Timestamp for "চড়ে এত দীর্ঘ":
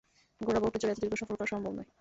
0.81-1.13